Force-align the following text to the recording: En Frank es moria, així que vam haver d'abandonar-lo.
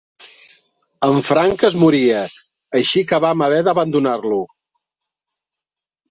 En 1.07 1.17
Frank 1.25 1.65
es 1.67 1.75
moria, 1.83 2.23
així 2.79 3.03
que 3.11 3.19
vam 3.25 3.43
haver 3.49 3.59
d'abandonar-lo. 3.67 4.41